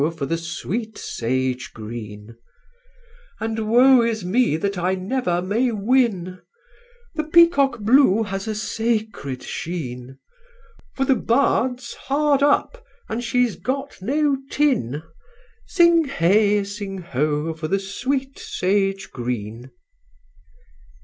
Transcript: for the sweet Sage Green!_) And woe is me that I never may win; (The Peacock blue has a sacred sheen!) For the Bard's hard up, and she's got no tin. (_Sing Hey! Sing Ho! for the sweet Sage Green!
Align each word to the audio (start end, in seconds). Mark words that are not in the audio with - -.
for 0.17 0.25
the 0.25 0.35
sweet 0.35 0.97
Sage 0.97 1.73
Green!_) 1.75 2.35
And 3.39 3.69
woe 3.69 4.01
is 4.01 4.25
me 4.25 4.57
that 4.57 4.75
I 4.75 4.95
never 4.95 5.43
may 5.43 5.71
win; 5.71 6.41
(The 7.13 7.25
Peacock 7.25 7.77
blue 7.81 8.23
has 8.23 8.47
a 8.47 8.55
sacred 8.55 9.43
sheen!) 9.43 10.17
For 10.95 11.05
the 11.05 11.13
Bard's 11.13 11.93
hard 11.93 12.41
up, 12.41 12.83
and 13.09 13.23
she's 13.23 13.55
got 13.55 14.01
no 14.01 14.37
tin. 14.49 15.03
(_Sing 15.69 16.07
Hey! 16.07 16.63
Sing 16.63 16.97
Ho! 16.97 17.53
for 17.53 17.67
the 17.67 17.79
sweet 17.79 18.39
Sage 18.39 19.11
Green! 19.11 19.69